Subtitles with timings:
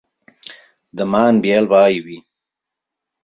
[1.01, 2.17] Demà en Biel va a Ibi.